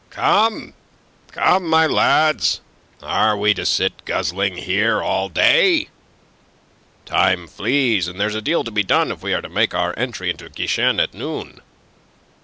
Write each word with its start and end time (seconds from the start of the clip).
"Come, 0.09 0.73
come, 1.27 1.63
my 1.67 1.85
lads! 1.85 2.59
Are 3.03 3.37
we 3.37 3.53
to 3.53 3.67
sit 3.67 4.03
guzzling 4.03 4.57
here 4.57 4.99
all 4.99 5.29
day? 5.29 5.89
Time 7.05 7.45
flees, 7.45 8.07
and 8.07 8.19
there's 8.19 8.33
a 8.33 8.41
deal 8.41 8.63
to 8.63 8.71
be 8.71 8.81
done 8.81 9.11
if 9.11 9.21
we 9.21 9.35
are 9.35 9.43
to 9.43 9.47
make 9.47 9.75
our 9.75 9.93
entry 9.99 10.31
into 10.31 10.49
Guichen 10.49 10.99
at 10.99 11.13
noon. 11.13 11.61